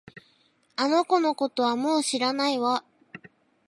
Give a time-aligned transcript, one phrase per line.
[0.77, 2.83] あの子のことはもう知らないわ